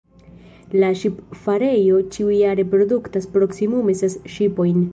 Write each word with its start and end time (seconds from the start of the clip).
La 0.83 0.87
ŝipfarejo 1.01 1.99
ĉiujare 2.17 2.67
produktas 2.73 3.29
proksimume 3.37 3.99
ses 4.01 4.17
ŝipojn. 4.37 4.85